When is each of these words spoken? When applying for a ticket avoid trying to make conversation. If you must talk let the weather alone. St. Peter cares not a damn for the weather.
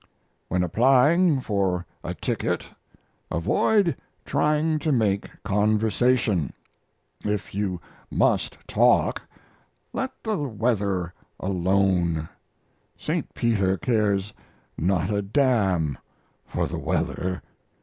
When 0.47 0.63
applying 0.63 1.41
for 1.41 1.85
a 2.03 2.15
ticket 2.15 2.65
avoid 3.29 3.95
trying 4.25 4.79
to 4.79 4.91
make 4.91 5.29
conversation. 5.43 6.53
If 7.23 7.53
you 7.53 7.79
must 8.09 8.57
talk 8.67 9.21
let 9.93 10.09
the 10.23 10.39
weather 10.39 11.13
alone. 11.39 12.27
St. 12.97 13.31
Peter 13.35 13.77
cares 13.77 14.33
not 14.75 15.11
a 15.13 15.21
damn 15.21 15.99
for 16.47 16.65
the 16.65 16.79
weather. 16.79 17.43